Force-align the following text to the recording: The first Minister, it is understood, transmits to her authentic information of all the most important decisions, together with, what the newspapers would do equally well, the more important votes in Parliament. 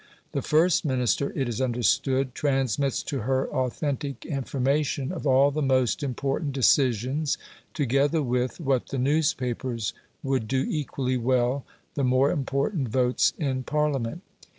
The 0.31 0.41
first 0.41 0.83
Minister, 0.83 1.31
it 1.37 1.47
is 1.47 1.61
understood, 1.61 2.33
transmits 2.33 3.03
to 3.03 3.19
her 3.19 3.47
authentic 3.51 4.25
information 4.25 5.11
of 5.11 5.27
all 5.27 5.51
the 5.51 5.61
most 5.61 6.01
important 6.01 6.53
decisions, 6.53 7.37
together 7.75 8.23
with, 8.23 8.59
what 8.59 8.87
the 8.87 8.97
newspapers 8.97 9.93
would 10.23 10.47
do 10.47 10.65
equally 10.67 11.17
well, 11.17 11.65
the 11.93 12.03
more 12.03 12.31
important 12.31 12.87
votes 12.89 13.33
in 13.37 13.61
Parliament. 13.61 14.23